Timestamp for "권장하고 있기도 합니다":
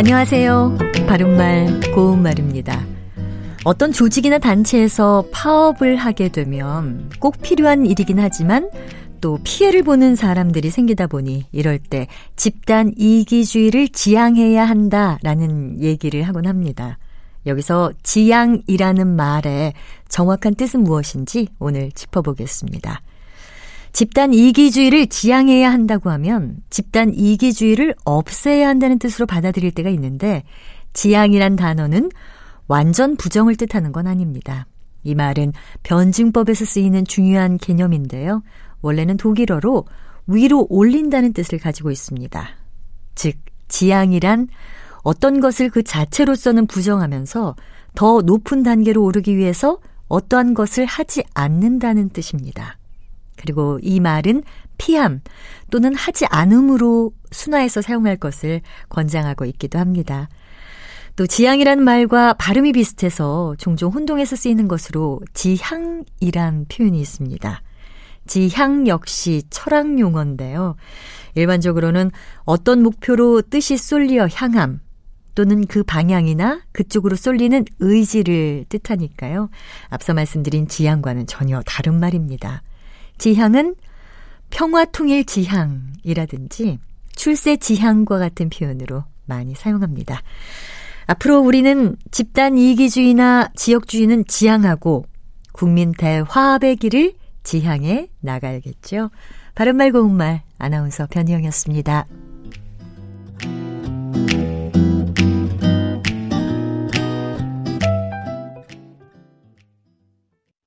58.90-60.28